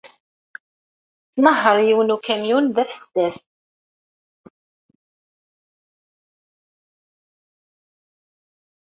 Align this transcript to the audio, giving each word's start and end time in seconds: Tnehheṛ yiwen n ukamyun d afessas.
Tnehheṛ 1.33 1.77
yiwen 1.87 2.09
n 2.11 2.15
ukamyun 2.15 2.65
d 2.75 2.77
afessas. 2.83 3.35